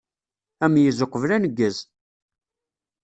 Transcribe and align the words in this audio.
Ameyyez 0.65 0.99
uqbel 1.05 1.31
uneggez! 1.37 1.77